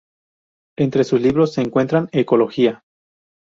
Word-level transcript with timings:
Entre 0.79 1.03
sus 1.03 1.21
libros 1.21 1.53
se 1.53 1.69
cuentan 1.69 2.09
"Ecología. 2.11 2.83